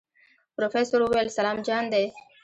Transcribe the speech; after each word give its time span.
پروفيسر 0.55 0.99
وويل 1.03 1.27
سلام 1.37 1.57
جان 1.67 1.83
دی. 1.93 2.05